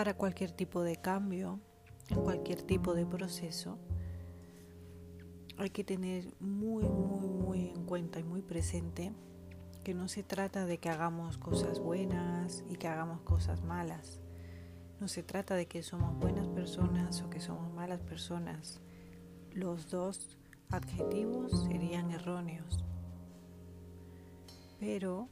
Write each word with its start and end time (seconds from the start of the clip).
para 0.00 0.14
cualquier 0.14 0.50
tipo 0.50 0.82
de 0.82 0.96
cambio, 0.96 1.60
en 2.08 2.22
cualquier 2.22 2.62
tipo 2.62 2.94
de 2.94 3.04
proceso, 3.04 3.76
hay 5.58 5.68
que 5.68 5.84
tener 5.84 6.24
muy, 6.40 6.84
muy, 6.84 7.28
muy 7.28 7.68
en 7.68 7.84
cuenta 7.84 8.18
y 8.18 8.24
muy 8.24 8.40
presente 8.40 9.12
que 9.84 9.92
no 9.92 10.08
se 10.08 10.22
trata 10.22 10.64
de 10.64 10.78
que 10.78 10.88
hagamos 10.88 11.36
cosas 11.36 11.80
buenas 11.80 12.64
y 12.70 12.76
que 12.76 12.88
hagamos 12.88 13.20
cosas 13.20 13.62
malas. 13.62 14.20
No 15.00 15.06
se 15.06 15.22
trata 15.22 15.54
de 15.54 15.66
que 15.66 15.82
somos 15.82 16.18
buenas 16.18 16.48
personas 16.48 17.20
o 17.20 17.28
que 17.28 17.40
somos 17.40 17.70
malas 17.74 18.00
personas. 18.00 18.80
Los 19.52 19.90
dos 19.90 20.38
adjetivos 20.70 21.64
serían 21.64 22.10
erróneos. 22.10 22.86
Pero 24.78 25.28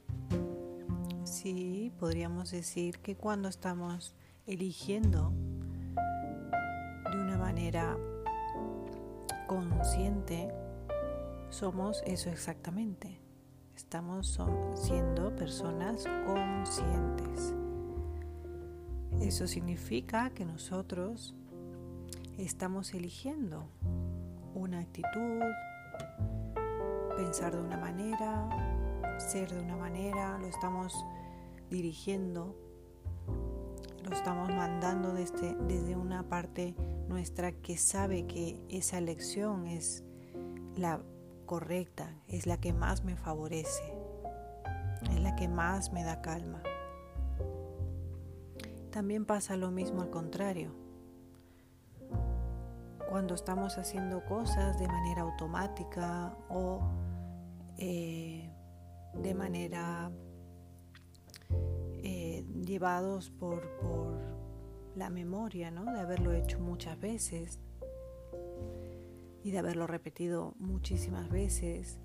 sí 1.25 1.91
podríamos 1.99 2.51
decir 2.51 2.99
que 2.99 3.17
cuando 3.17 3.49
estamos 3.49 4.15
eligiendo 4.49 5.31
de 7.13 7.21
una 7.21 7.37
manera 7.37 7.97
consciente, 9.47 10.49
somos 11.51 12.03
eso 12.07 12.31
exactamente. 12.31 13.21
Estamos 13.77 14.41
siendo 14.75 15.37
personas 15.37 16.05
conscientes. 16.27 17.55
Eso 19.21 19.47
significa 19.47 20.31
que 20.31 20.45
nosotros 20.45 21.35
estamos 22.39 22.95
eligiendo 22.95 23.69
una 24.55 24.81
actitud, 24.81 25.43
pensar 27.17 27.55
de 27.55 27.61
una 27.61 27.77
manera, 27.77 28.49
ser 29.19 29.53
de 29.53 29.61
una 29.61 29.77
manera, 29.77 30.39
lo 30.39 30.47
estamos 30.47 30.95
dirigiendo, 31.71 32.57
lo 34.09 34.17
estamos 34.17 34.49
mandando 34.49 35.13
desde, 35.13 35.55
desde 35.67 35.97
una 35.97 36.29
parte 36.29 36.75
nuestra 37.09 37.53
que 37.53 37.77
sabe 37.77 38.27
que 38.27 38.59
esa 38.69 38.99
elección 38.99 39.67
es 39.67 40.05
la 40.77 41.01
correcta, 41.45 42.15
es 42.27 42.47
la 42.47 42.59
que 42.59 42.73
más 42.73 43.05
me 43.05 43.17
favorece, 43.17 43.83
es 45.11 45.21
la 45.21 45.37
que 45.37 45.49
más 45.49 45.93
me 45.93 46.05
da 46.05 46.23
calma. 46.23 46.63
También 48.91 49.27
pasa 49.27 49.57
lo 49.57 49.71
mismo 49.71 50.03
al 50.03 50.11
contrario. 50.11 50.73
Cuando 53.11 53.35
estamos 53.35 53.79
haciendo 53.79 54.25
cosas 54.25 54.79
de 54.79 54.87
manera 54.87 55.23
automática 55.23 56.35
o 56.49 56.81
eh, 57.77 58.51
de 59.15 59.35
manera 59.35 60.11
llevados 62.69 63.31
por, 63.31 63.63
por 63.79 64.19
la 64.95 65.11
memoria, 65.11 65.71
¿no? 65.71 65.85
De 65.93 66.01
haberlo 66.01 66.33
hecho 66.33 66.61
muchas 66.61 67.01
veces 67.01 67.59
y 69.43 69.51
de 69.51 69.59
haberlo 69.59 69.87
repetido 69.87 70.55
muchísimas 70.59 71.29
veces. 71.31 71.99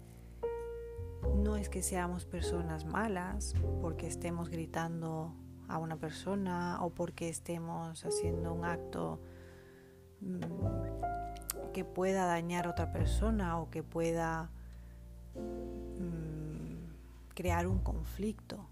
No 1.36 1.58
es 1.58 1.70
que 1.70 1.83
seamos 1.83 2.25
personas 2.25 2.86
malas 2.86 3.53
porque 3.81 4.08
estemos 4.08 4.50
gritando 4.50 5.33
a 5.67 5.78
una 5.78 5.97
persona 5.97 6.80
o 6.81 6.89
porque 6.92 7.30
estemos 7.30 8.05
haciendo 8.05 8.53
un 8.53 8.66
acto 8.66 9.20
mm, 10.22 11.72
que 11.73 11.83
pueda 11.83 12.25
dañar 12.25 12.67
a 12.67 12.72
otra 12.72 12.92
persona 12.92 13.59
o 13.59 13.70
que 13.70 13.83
pueda 13.83 14.52
mm, 15.36 17.33
crear 17.33 17.67
un 17.67 17.80
conflicto. 17.80 18.70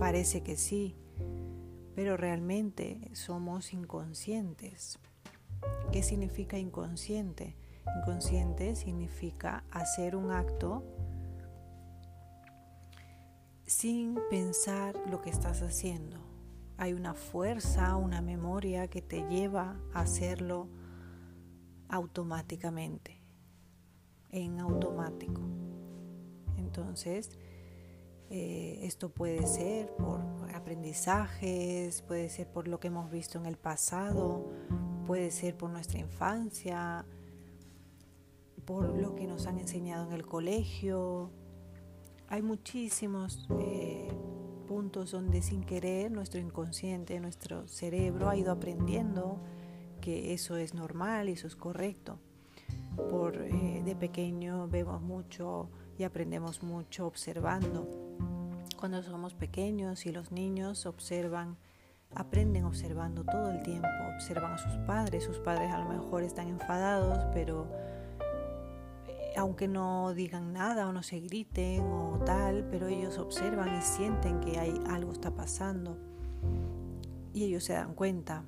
Parece 0.00 0.42
que 0.42 0.56
sí, 0.56 0.96
pero 1.94 2.16
realmente 2.16 3.10
somos 3.12 3.74
inconscientes. 3.74 4.98
¿Qué 5.92 6.02
significa 6.02 6.56
inconsciente? 6.56 7.54
Inconsciente 8.00 8.76
significa 8.76 9.62
hacer 9.70 10.16
un 10.16 10.30
acto 10.30 10.82
sin 13.66 14.18
pensar 14.30 14.98
lo 15.10 15.20
que 15.20 15.28
estás 15.28 15.60
haciendo. 15.60 16.16
Hay 16.78 16.94
una 16.94 17.12
fuerza, 17.12 17.94
una 17.96 18.22
memoria 18.22 18.88
que 18.88 19.02
te 19.02 19.28
lleva 19.28 19.76
a 19.92 20.00
hacerlo 20.00 20.70
automáticamente, 21.90 23.20
en 24.30 24.60
automático. 24.60 25.42
Entonces, 26.56 27.38
eh, 28.30 28.80
esto 28.82 29.10
puede 29.10 29.46
ser 29.46 29.94
por 29.96 30.20
aprendizajes, 30.54 32.02
puede 32.02 32.30
ser 32.30 32.46
por 32.48 32.68
lo 32.68 32.80
que 32.80 32.88
hemos 32.88 33.10
visto 33.10 33.38
en 33.38 33.46
el 33.46 33.56
pasado, 33.56 34.48
puede 35.06 35.30
ser 35.30 35.56
por 35.56 35.70
nuestra 35.70 35.98
infancia, 35.98 37.04
por 38.64 38.96
lo 38.96 39.14
que 39.16 39.26
nos 39.26 39.46
han 39.46 39.58
enseñado 39.58 40.06
en 40.06 40.12
el 40.12 40.24
colegio, 40.24 41.30
hay 42.30 42.42
muchísimos 42.42 43.48
eh, 43.58 44.08
puntos 44.68 45.10
donde 45.10 45.42
sin 45.42 45.64
querer 45.64 46.12
nuestro 46.12 46.40
inconsciente, 46.40 47.18
nuestro 47.18 47.66
cerebro 47.66 48.28
ha 48.28 48.36
ido 48.36 48.52
aprendiendo 48.52 49.40
que 50.00 50.32
eso 50.32 50.56
es 50.56 50.72
normal 50.72 51.28
y 51.28 51.32
eso 51.32 51.48
es 51.48 51.56
correcto. 51.56 52.20
Por 53.10 53.34
eh, 53.42 53.82
de 53.84 53.96
pequeño 53.96 54.68
vemos 54.68 55.02
mucho 55.02 55.70
y 56.00 56.04
aprendemos 56.04 56.62
mucho 56.62 57.06
observando. 57.06 57.86
Cuando 58.78 59.02
somos 59.02 59.34
pequeños 59.34 60.06
y 60.06 60.12
los 60.12 60.32
niños 60.32 60.86
observan, 60.86 61.58
aprenden 62.14 62.64
observando 62.64 63.22
todo 63.22 63.50
el 63.50 63.62
tiempo, 63.62 63.86
observan 64.14 64.52
a 64.52 64.58
sus 64.58 64.72
padres, 64.86 65.24
sus 65.24 65.38
padres 65.40 65.70
a 65.70 65.78
lo 65.78 65.90
mejor 65.90 66.22
están 66.22 66.48
enfadados, 66.48 67.26
pero 67.34 67.70
aunque 69.36 69.68
no 69.68 70.14
digan 70.14 70.54
nada 70.54 70.88
o 70.88 70.92
no 70.94 71.02
se 71.02 71.20
griten 71.20 71.82
o 71.82 72.18
tal, 72.24 72.66
pero 72.70 72.88
ellos 72.88 73.18
observan 73.18 73.76
y 73.76 73.82
sienten 73.82 74.40
que 74.40 74.58
hay 74.58 74.82
algo 74.88 75.12
está 75.12 75.34
pasando 75.34 75.98
y 77.34 77.44
ellos 77.44 77.64
se 77.64 77.74
dan 77.74 77.92
cuenta. 77.92 78.42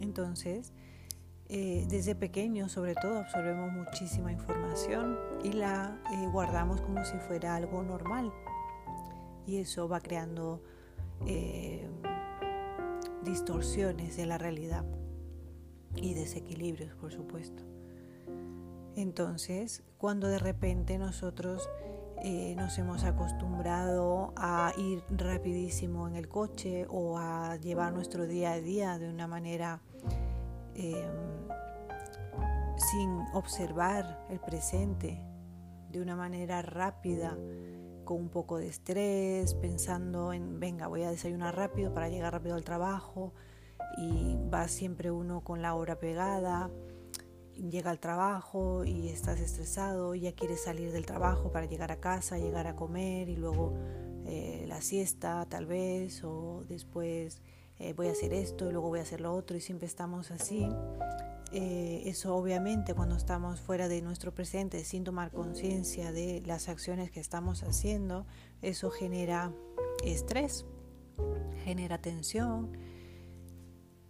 Entonces, 0.00 0.72
eh, 1.54 1.84
desde 1.86 2.14
pequeños 2.14 2.72
sobre 2.72 2.94
todo 2.94 3.18
absorbemos 3.18 3.70
muchísima 3.74 4.32
información 4.32 5.18
y 5.44 5.52
la 5.52 6.00
eh, 6.10 6.26
guardamos 6.32 6.80
como 6.80 7.04
si 7.04 7.18
fuera 7.18 7.56
algo 7.56 7.82
normal 7.82 8.32
y 9.46 9.58
eso 9.58 9.86
va 9.86 10.00
creando 10.00 10.62
eh, 11.26 11.86
distorsiones 13.22 14.16
de 14.16 14.24
la 14.24 14.38
realidad 14.38 14.86
y 15.94 16.14
desequilibrios, 16.14 16.94
por 16.94 17.12
supuesto. 17.12 17.62
Entonces, 18.96 19.82
cuando 19.98 20.28
de 20.28 20.38
repente 20.38 20.96
nosotros 20.96 21.68
nos 22.56 22.78
hemos 22.78 23.04
acostumbrado 23.04 24.32
a 24.36 24.72
ir 24.78 25.02
rapidísimo 25.10 26.08
en 26.08 26.14
el 26.14 26.28
coche 26.28 26.86
o 26.88 27.18
a 27.18 27.56
llevar 27.56 27.92
nuestro 27.92 28.26
día 28.26 28.52
a 28.52 28.60
día 28.60 28.98
de 28.98 29.10
una 29.10 29.26
manera 29.26 29.82
em, 30.74 31.48
sin 32.76 33.10
observar 33.34 34.26
el 34.30 34.40
presente, 34.40 35.20
de 35.90 36.00
una 36.00 36.16
manera 36.16 36.62
rápida, 36.62 37.36
con 38.04 38.16
un 38.16 38.28
poco 38.28 38.58
de 38.58 38.68
estrés, 38.68 39.54
pensando 39.54 40.32
en, 40.32 40.58
venga, 40.58 40.88
voy 40.88 41.02
a 41.02 41.10
desayunar 41.10 41.56
rápido 41.56 41.92
para 41.94 42.08
llegar 42.08 42.32
rápido 42.32 42.56
al 42.56 42.64
trabajo 42.64 43.32
y 43.96 44.36
va 44.52 44.68
siempre 44.68 45.10
uno 45.10 45.42
con 45.42 45.62
la 45.62 45.74
hora 45.74 46.00
pegada 46.00 46.70
llega 47.70 47.90
al 47.90 48.00
trabajo 48.00 48.84
y 48.84 49.08
estás 49.08 49.40
estresado, 49.40 50.14
ya 50.14 50.32
quieres 50.32 50.62
salir 50.62 50.92
del 50.92 51.06
trabajo 51.06 51.52
para 51.52 51.66
llegar 51.66 51.92
a 51.92 52.00
casa, 52.00 52.38
llegar 52.38 52.66
a 52.66 52.76
comer 52.76 53.28
y 53.28 53.36
luego 53.36 53.74
eh, 54.26 54.64
la 54.68 54.80
siesta 54.80 55.46
tal 55.48 55.66
vez 55.66 56.24
o 56.24 56.64
después 56.68 57.42
eh, 57.82 57.94
voy 57.94 58.06
a 58.06 58.12
hacer 58.12 58.32
esto 58.32 58.68
y 58.68 58.72
luego 58.72 58.88
voy 58.88 59.00
a 59.00 59.02
hacer 59.02 59.20
lo 59.20 59.34
otro 59.34 59.56
y 59.56 59.60
siempre 59.60 59.88
estamos 59.88 60.30
así. 60.30 60.68
Eh, 61.50 62.04
eso 62.06 62.36
obviamente 62.36 62.94
cuando 62.94 63.16
estamos 63.16 63.60
fuera 63.60 63.88
de 63.88 64.00
nuestro 64.00 64.32
presente 64.32 64.84
sin 64.84 65.02
tomar 65.02 65.32
conciencia 65.32 66.12
de 66.12 66.42
las 66.46 66.68
acciones 66.68 67.10
que 67.10 67.18
estamos 67.18 67.64
haciendo, 67.64 68.24
eso 68.62 68.90
genera 68.90 69.52
estrés, 70.04 70.64
genera 71.64 71.98
tensión, 71.98 72.70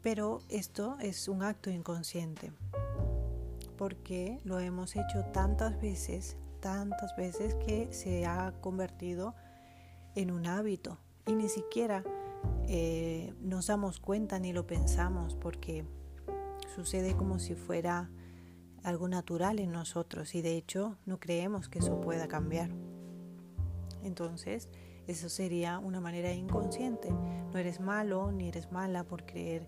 pero 0.02 0.40
esto 0.50 0.98
es 1.00 1.26
un 1.26 1.42
acto 1.42 1.70
inconsciente 1.70 2.52
porque 3.78 4.38
lo 4.44 4.60
hemos 4.60 4.96
hecho 4.96 5.24
tantas 5.32 5.80
veces, 5.80 6.36
tantas 6.60 7.16
veces 7.16 7.54
que 7.54 7.90
se 7.92 8.26
ha 8.26 8.52
convertido 8.60 9.34
en 10.14 10.30
un 10.30 10.46
hábito 10.46 10.98
y 11.26 11.32
ni 11.32 11.48
siquiera 11.48 12.04
eh, 12.68 13.34
nos 13.40 13.66
damos 13.66 14.00
cuenta 14.00 14.38
ni 14.38 14.52
lo 14.52 14.66
pensamos 14.66 15.34
porque 15.36 15.84
sucede 16.74 17.16
como 17.16 17.38
si 17.38 17.54
fuera 17.54 18.10
algo 18.82 19.08
natural 19.08 19.58
en 19.58 19.72
nosotros 19.72 20.34
y 20.34 20.42
de 20.42 20.56
hecho 20.56 20.98
no 21.06 21.20
creemos 21.20 21.68
que 21.68 21.78
eso 21.80 22.00
pueda 22.00 22.28
cambiar. 22.28 22.70
Entonces 24.02 24.68
Eso 25.06 25.28
sería 25.28 25.78
una 25.78 26.00
manera 26.00 26.32
inconsciente. 26.32 27.10
No 27.10 27.58
eres 27.58 27.80
malo 27.80 28.30
ni 28.30 28.48
eres 28.48 28.70
mala 28.70 29.04
por 29.04 29.24
creer 29.24 29.66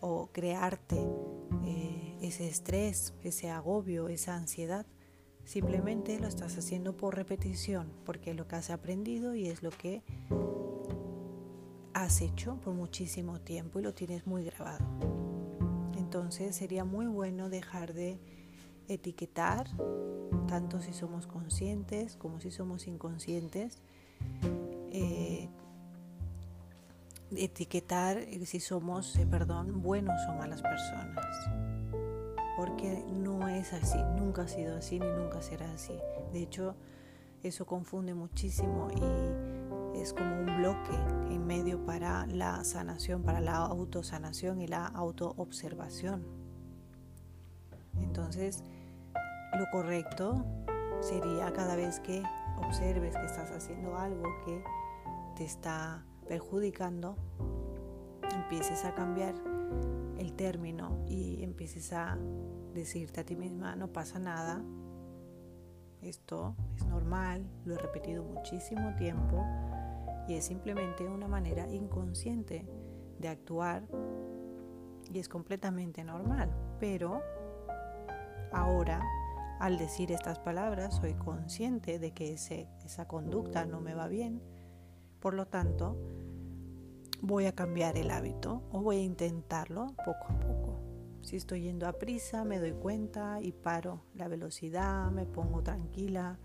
o 0.00 0.30
crearte 0.32 0.96
eh, 1.64 2.16
ese 2.22 2.48
estrés, 2.48 3.14
ese 3.22 3.50
agobio, 3.50 4.08
esa 4.08 4.34
ansiedad. 4.34 4.86
Simplemente 5.44 6.18
lo 6.18 6.26
estás 6.26 6.56
haciendo 6.56 6.96
por 6.96 7.16
repetición, 7.16 7.92
porque 8.04 8.30
es 8.30 8.36
lo 8.36 8.46
que 8.46 8.56
has 8.56 8.70
aprendido 8.70 9.34
y 9.34 9.48
es 9.48 9.62
lo 9.62 9.70
que 9.70 10.02
has 12.02 12.20
hecho 12.20 12.56
por 12.56 12.74
muchísimo 12.74 13.40
tiempo 13.40 13.78
y 13.78 13.82
lo 13.82 13.94
tienes 13.94 14.26
muy 14.26 14.44
grabado. 14.44 14.84
Entonces 15.96 16.56
sería 16.56 16.84
muy 16.84 17.06
bueno 17.06 17.48
dejar 17.48 17.94
de 17.94 18.20
etiquetar, 18.88 19.68
tanto 20.48 20.80
si 20.80 20.92
somos 20.92 21.26
conscientes 21.26 22.16
como 22.16 22.40
si 22.40 22.50
somos 22.50 22.86
inconscientes, 22.88 23.78
eh, 24.90 25.48
etiquetar 27.36 28.18
si 28.44 28.60
somos, 28.60 29.16
eh, 29.16 29.26
perdón, 29.26 29.80
buenos 29.80 30.20
o 30.28 30.32
malas 30.34 30.60
personas. 30.60 31.24
Porque 32.56 33.04
no 33.10 33.48
es 33.48 33.72
así, 33.72 33.98
nunca 34.18 34.42
ha 34.42 34.48
sido 34.48 34.76
así 34.76 34.98
ni 34.98 35.06
nunca 35.06 35.40
será 35.40 35.70
así. 35.72 35.94
De 36.32 36.42
hecho, 36.42 36.74
eso 37.42 37.64
confunde 37.64 38.12
muchísimo 38.12 38.88
y 38.90 39.61
es 40.02 40.12
como 40.12 40.40
un 40.40 40.56
bloque 40.56 40.94
en 41.30 41.46
medio 41.46 41.84
para 41.86 42.26
la 42.26 42.64
sanación, 42.64 43.22
para 43.22 43.40
la 43.40 43.54
autosanación 43.54 44.60
y 44.60 44.66
la 44.66 44.86
autoobservación. 44.86 46.24
Entonces, 48.00 48.64
lo 49.56 49.70
correcto 49.70 50.44
sería 51.00 51.52
cada 51.52 51.76
vez 51.76 52.00
que 52.00 52.20
observes 52.56 53.16
que 53.16 53.26
estás 53.26 53.52
haciendo 53.52 53.96
algo 53.96 54.24
que 54.44 54.64
te 55.36 55.44
está 55.44 56.04
perjudicando, 56.26 57.16
empieces 58.34 58.84
a 58.84 58.94
cambiar 58.94 59.34
el 60.18 60.32
término 60.34 61.04
y 61.06 61.44
empieces 61.44 61.92
a 61.92 62.18
decirte 62.74 63.20
a 63.20 63.24
ti 63.24 63.36
misma, 63.36 63.76
no 63.76 63.92
pasa 63.92 64.18
nada, 64.18 64.62
esto 66.00 66.56
es 66.76 66.86
normal, 66.86 67.46
lo 67.64 67.74
he 67.74 67.78
repetido 67.78 68.24
muchísimo 68.24 68.96
tiempo 68.96 69.44
y 70.28 70.34
es 70.34 70.44
simplemente 70.44 71.08
una 71.08 71.28
manera 71.28 71.68
inconsciente 71.68 72.66
de 73.18 73.28
actuar 73.28 73.86
y 75.12 75.18
es 75.18 75.28
completamente 75.28 76.04
normal, 76.04 76.50
pero 76.78 77.22
ahora 78.52 79.02
al 79.60 79.78
decir 79.78 80.10
estas 80.10 80.38
palabras 80.38 80.96
soy 80.96 81.14
consciente 81.14 81.98
de 81.98 82.12
que 82.12 82.32
esa 82.32 83.06
conducta 83.06 83.64
no 83.64 83.80
me 83.80 83.94
va 83.94 84.08
bien, 84.08 84.42
por 85.20 85.34
lo 85.34 85.46
tanto 85.46 85.96
voy 87.20 87.46
a 87.46 87.54
cambiar 87.54 87.96
el 87.96 88.10
hábito 88.10 88.62
o 88.72 88.82
voy 88.82 88.96
a 88.96 89.02
intentarlo 89.02 89.94
poco 90.04 90.26
a 90.28 90.40
poco. 90.40 90.80
Si 91.22 91.36
estoy 91.36 91.62
yendo 91.62 91.86
a 91.86 91.92
prisa, 91.92 92.44
me 92.44 92.58
doy 92.58 92.72
cuenta 92.72 93.40
y 93.40 93.52
paro 93.52 94.02
la 94.14 94.26
velocidad, 94.26 95.12
me 95.12 95.24
pongo 95.24 95.62
tranquila, 95.62 96.40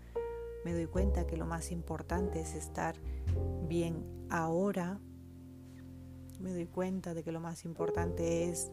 me 0.64 0.72
doy 0.72 0.86
cuenta 0.86 1.26
que 1.26 1.36
lo 1.36 1.46
más 1.46 1.72
importante 1.72 2.40
es 2.40 2.54
estar 2.54 2.94
bien 3.68 4.26
ahora, 4.30 4.98
me 6.40 6.52
doy 6.52 6.66
cuenta 6.66 7.14
de 7.14 7.22
que 7.22 7.32
lo 7.32 7.40
más 7.40 7.64
importante 7.64 8.48
es 8.48 8.70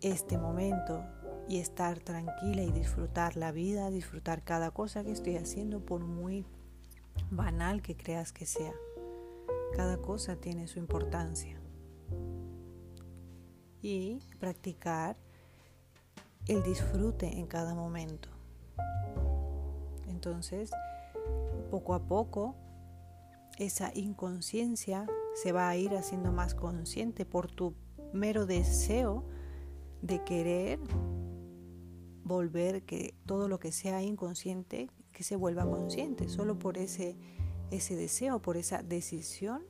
este 0.00 0.38
momento 0.38 1.02
y 1.48 1.58
estar 1.58 2.00
tranquila 2.00 2.62
y 2.62 2.70
disfrutar 2.70 3.36
la 3.36 3.52
vida, 3.52 3.90
disfrutar 3.90 4.42
cada 4.42 4.70
cosa 4.70 5.04
que 5.04 5.12
estoy 5.12 5.36
haciendo 5.36 5.80
por 5.80 6.00
muy 6.00 6.46
banal 7.30 7.82
que 7.82 7.96
creas 7.96 8.32
que 8.32 8.46
sea. 8.46 8.74
Cada 9.74 9.98
cosa 9.98 10.36
tiene 10.36 10.68
su 10.68 10.78
importancia. 10.78 11.60
Y 13.82 14.20
practicar 14.38 15.16
el 16.46 16.62
disfrute 16.62 17.38
en 17.38 17.46
cada 17.46 17.74
momento. 17.74 18.28
Entonces, 20.08 20.70
poco 21.70 21.94
a 21.94 22.06
poco, 22.06 22.54
esa 23.58 23.92
inconsciencia 23.94 25.06
se 25.34 25.52
va 25.52 25.68
a 25.68 25.76
ir 25.76 25.96
haciendo 25.96 26.32
más 26.32 26.54
consciente 26.54 27.24
por 27.24 27.50
tu 27.50 27.74
mero 28.12 28.46
deseo 28.46 29.24
de 30.02 30.22
querer 30.24 30.80
volver 32.24 32.82
que 32.82 33.14
todo 33.26 33.48
lo 33.48 33.58
que 33.58 33.72
sea 33.72 34.02
inconsciente, 34.02 34.88
que 35.12 35.22
se 35.22 35.36
vuelva 35.36 35.64
consciente. 35.64 36.28
Solo 36.28 36.58
por 36.58 36.78
ese, 36.78 37.16
ese 37.70 37.96
deseo, 37.96 38.40
por 38.40 38.56
esa 38.56 38.82
decisión, 38.82 39.62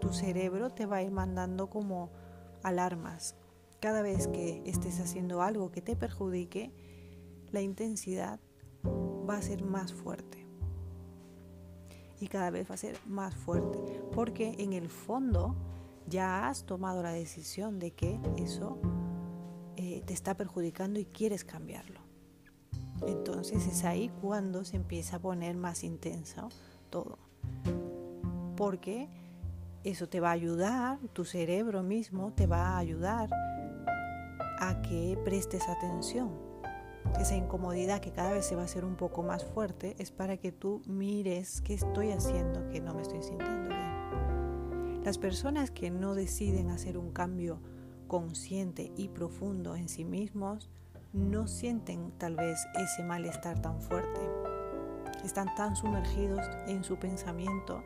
tu 0.00 0.12
cerebro 0.12 0.70
te 0.70 0.86
va 0.86 0.96
a 0.96 1.02
ir 1.02 1.10
mandando 1.10 1.68
como 1.68 2.10
alarmas. 2.62 3.36
Cada 3.80 4.02
vez 4.02 4.28
que 4.28 4.62
estés 4.66 5.00
haciendo 5.00 5.42
algo 5.42 5.70
que 5.70 5.82
te 5.82 5.96
perjudique, 5.96 6.72
la 7.50 7.60
intensidad 7.60 8.40
va 8.84 9.36
a 9.36 9.42
ser 9.42 9.64
más 9.64 9.92
fuerte. 9.92 10.35
Y 12.20 12.28
cada 12.28 12.50
vez 12.50 12.70
va 12.70 12.74
a 12.74 12.78
ser 12.78 12.96
más 13.06 13.34
fuerte. 13.34 13.78
Porque 14.12 14.54
en 14.58 14.72
el 14.72 14.88
fondo 14.88 15.54
ya 16.08 16.48
has 16.48 16.64
tomado 16.64 17.02
la 17.02 17.12
decisión 17.12 17.78
de 17.78 17.92
que 17.92 18.20
eso 18.36 18.78
te 19.76 20.12
está 20.12 20.36
perjudicando 20.36 20.98
y 20.98 21.04
quieres 21.06 21.44
cambiarlo. 21.44 22.00
Entonces 23.06 23.66
es 23.66 23.84
ahí 23.84 24.10
cuando 24.22 24.64
se 24.64 24.76
empieza 24.76 25.16
a 25.16 25.18
poner 25.18 25.56
más 25.56 25.84
intenso 25.84 26.48
todo. 26.88 27.18
Porque 28.56 29.10
eso 29.84 30.08
te 30.08 30.20
va 30.20 30.30
a 30.30 30.32
ayudar, 30.32 30.98
tu 31.12 31.24
cerebro 31.24 31.82
mismo 31.82 32.32
te 32.32 32.46
va 32.46 32.70
a 32.70 32.78
ayudar 32.78 33.28
a 34.58 34.80
que 34.80 35.18
prestes 35.24 35.68
atención. 35.68 36.45
Esa 37.20 37.34
incomodidad 37.34 38.00
que 38.00 38.12
cada 38.12 38.32
vez 38.32 38.46
se 38.46 38.56
va 38.56 38.62
a 38.62 38.66
hacer 38.66 38.84
un 38.84 38.96
poco 38.96 39.22
más 39.22 39.44
fuerte 39.44 39.96
es 39.98 40.10
para 40.10 40.36
que 40.36 40.52
tú 40.52 40.82
mires 40.86 41.60
qué 41.62 41.74
estoy 41.74 42.12
haciendo 42.12 42.68
que 42.68 42.80
no 42.80 42.94
me 42.94 43.02
estoy 43.02 43.22
sintiendo 43.22 43.68
bien. 43.68 45.02
Las 45.04 45.18
personas 45.18 45.70
que 45.70 45.90
no 45.90 46.14
deciden 46.14 46.70
hacer 46.70 46.98
un 46.98 47.12
cambio 47.12 47.60
consciente 48.06 48.92
y 48.96 49.08
profundo 49.08 49.76
en 49.76 49.88
sí 49.88 50.04
mismos, 50.04 50.70
no 51.12 51.46
sienten 51.46 52.12
tal 52.18 52.36
vez 52.36 52.58
ese 52.74 53.02
malestar 53.02 53.60
tan 53.60 53.80
fuerte. 53.80 54.20
Están 55.24 55.54
tan 55.54 55.76
sumergidos 55.76 56.46
en 56.66 56.84
su 56.84 56.96
pensamiento 56.96 57.82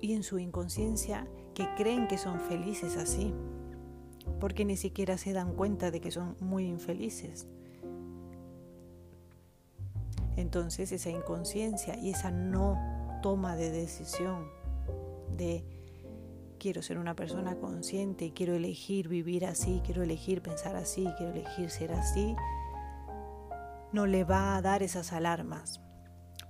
y 0.00 0.14
en 0.14 0.22
su 0.22 0.38
inconsciencia 0.38 1.26
que 1.54 1.68
creen 1.76 2.08
que 2.08 2.18
son 2.18 2.40
felices 2.40 2.96
así, 2.96 3.32
porque 4.38 4.64
ni 4.64 4.76
siquiera 4.76 5.18
se 5.18 5.32
dan 5.32 5.54
cuenta 5.54 5.90
de 5.90 6.00
que 6.00 6.10
son 6.10 6.36
muy 6.40 6.66
infelices. 6.66 7.48
Entonces 10.36 10.92
esa 10.92 11.10
inconsciencia 11.10 11.96
y 11.96 12.10
esa 12.10 12.30
no 12.30 12.78
toma 13.22 13.56
de 13.56 13.70
decisión 13.70 14.48
de 15.36 15.64
quiero 16.58 16.82
ser 16.82 16.98
una 16.98 17.16
persona 17.16 17.56
consciente, 17.56 18.32
quiero 18.32 18.54
elegir 18.54 19.08
vivir 19.08 19.46
así, 19.46 19.80
quiero 19.84 20.02
elegir 20.02 20.42
pensar 20.42 20.76
así, 20.76 21.08
quiero 21.16 21.32
elegir 21.32 21.70
ser 21.70 21.92
así, 21.92 22.36
no 23.92 24.06
le 24.06 24.24
va 24.24 24.56
a 24.56 24.62
dar 24.62 24.82
esas 24.82 25.12
alarmas. 25.12 25.80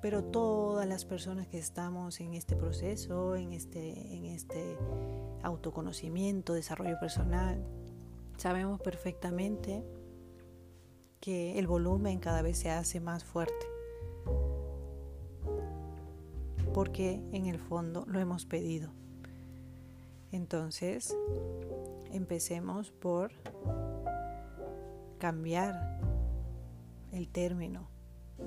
Pero 0.02 0.24
todas 0.24 0.88
las 0.88 1.04
personas 1.04 1.46
que 1.46 1.58
estamos 1.58 2.20
en 2.20 2.34
este 2.34 2.56
proceso, 2.56 3.36
en 3.36 3.52
este, 3.52 4.14
en 4.14 4.24
este 4.26 4.78
autoconocimiento, 5.42 6.54
desarrollo 6.54 6.98
personal, 6.98 7.62
sabemos 8.36 8.80
perfectamente 8.80 9.84
que 11.20 11.58
el 11.58 11.66
volumen 11.66 12.18
cada 12.18 12.40
vez 12.40 12.58
se 12.58 12.70
hace 12.70 12.98
más 12.98 13.24
fuerte. 13.24 13.66
Porque 16.72 17.22
en 17.32 17.46
el 17.46 17.58
fondo 17.58 18.04
lo 18.06 18.20
hemos 18.20 18.46
pedido. 18.46 18.92
Entonces, 20.32 21.16
empecemos 22.12 22.90
por 22.92 23.32
cambiar 25.18 26.00
el 27.12 27.28
término, 27.28 27.88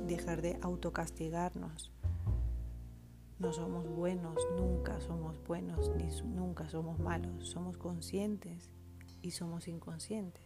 dejar 0.08 0.42
de 0.42 0.58
autocastigarnos. 0.62 1.92
No 3.40 3.52
somos 3.52 3.90
buenos, 3.90 4.38
nunca 4.58 5.00
somos 5.02 5.36
buenos, 5.46 5.92
ni 5.98 6.10
nunca 6.30 6.70
somos 6.70 7.00
malos. 7.00 7.50
Somos 7.50 7.78
conscientes 7.78 8.70
y 9.22 9.32
somos 9.32 9.68
inconscientes. 9.68 10.44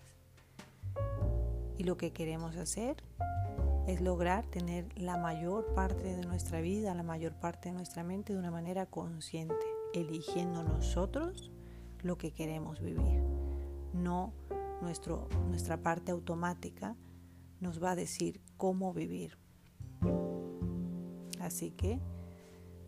Y 1.78 1.84
lo 1.84 1.98
que 1.98 2.12
queremos 2.12 2.56
hacer 2.56 2.98
es 3.88 4.02
lograr 4.02 4.46
tener 4.48 4.88
la 5.00 5.18
mayor 5.18 5.74
parte 5.74 6.16
de 6.16 6.26
nuestra 6.26 6.60
vida, 6.60 6.94
la 6.94 7.04
mayor 7.04 7.34
parte 7.34 7.70
de 7.70 7.76
nuestra 7.76 8.04
mente 8.04 8.34
de 8.34 8.40
una 8.40 8.52
manera 8.52 8.86
consciente 8.86 9.56
eligiendo 9.94 10.64
nosotros 10.64 11.52
lo 12.02 12.18
que 12.18 12.32
queremos 12.32 12.82
vivir. 12.82 13.22
No 13.94 14.34
nuestro, 14.82 15.28
nuestra 15.48 15.78
parte 15.78 16.12
automática 16.12 16.96
nos 17.60 17.82
va 17.84 17.92
a 17.92 17.96
decir 17.96 18.42
cómo 18.58 18.94
vivir. 18.94 19.38
Así 21.40 21.72
que 21.72 22.00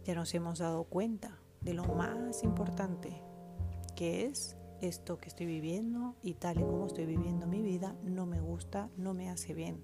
ya 0.04 0.16
nos 0.16 0.34
hemos 0.34 0.60
dado 0.60 0.84
cuenta 0.86 1.40
de 1.62 1.74
lo 1.74 1.84
más 1.86 2.44
importante 2.44 3.22
que 3.96 4.26
es 4.26 4.56
esto 4.82 5.18
que 5.18 5.28
estoy 5.28 5.46
viviendo 5.46 6.16
y 6.24 6.36
tal 6.36 6.60
y 6.60 6.64
como 6.64 6.86
estoy 6.86 7.06
viviendo 7.06 7.48
mi 7.48 7.62
vida 7.62 7.96
no 8.04 8.26
me 8.26 8.40
gusta, 8.40 8.90
no 8.98 9.14
me 9.14 9.30
hace 9.30 9.54
bien. 9.54 9.82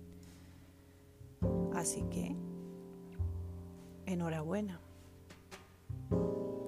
Así 1.73 2.03
que, 2.03 2.35
enhorabuena, 4.05 4.79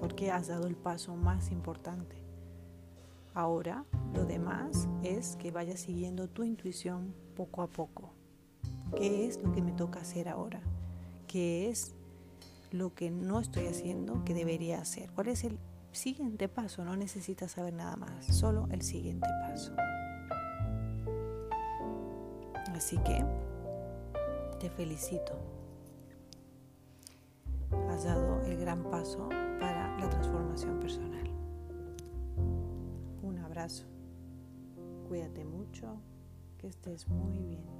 porque 0.00 0.30
has 0.30 0.48
dado 0.48 0.66
el 0.66 0.76
paso 0.76 1.16
más 1.16 1.50
importante. 1.50 2.16
Ahora, 3.34 3.84
lo 4.14 4.24
demás 4.24 4.88
es 5.02 5.36
que 5.36 5.50
vayas 5.50 5.80
siguiendo 5.80 6.28
tu 6.28 6.44
intuición 6.44 7.14
poco 7.38 7.62
a 7.62 7.68
poco. 7.68 8.10
¿Qué 8.96 9.28
es 9.28 9.40
lo 9.40 9.52
que 9.52 9.62
me 9.62 9.70
toca 9.70 10.00
hacer 10.00 10.28
ahora? 10.28 10.60
¿Qué 11.28 11.70
es 11.70 11.94
lo 12.72 12.92
que 12.94 13.12
no 13.12 13.38
estoy 13.38 13.68
haciendo 13.68 14.24
que 14.24 14.34
debería 14.34 14.80
hacer? 14.80 15.08
¿Cuál 15.12 15.28
es 15.28 15.44
el 15.44 15.56
siguiente 15.92 16.48
paso? 16.48 16.84
No 16.84 16.96
necesitas 16.96 17.52
saber 17.52 17.74
nada 17.74 17.94
más, 17.94 18.26
solo 18.26 18.66
el 18.72 18.82
siguiente 18.82 19.28
paso. 19.40 19.72
Así 22.74 22.98
que 22.98 23.24
te 24.58 24.68
felicito. 24.70 25.38
Has 27.88 28.02
dado 28.02 28.42
el 28.46 28.56
gran 28.56 28.82
paso 28.90 29.28
para 29.60 29.96
la 29.96 30.10
transformación 30.10 30.80
personal. 30.80 31.30
Un 33.22 33.38
abrazo. 33.38 33.84
Cuídate 35.08 35.44
mucho. 35.44 36.00
Que 36.58 36.66
estés 36.66 37.08
muy 37.08 37.38
bien. 37.38 37.77